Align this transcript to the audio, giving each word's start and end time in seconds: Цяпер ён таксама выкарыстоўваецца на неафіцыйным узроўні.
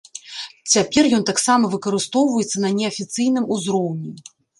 Цяпер 0.75 1.09
ён 1.17 1.25
таксама 1.29 1.69
выкарыстоўваецца 1.75 2.57
на 2.63 2.71
неафіцыйным 2.79 3.45
узроўні. 3.57 4.11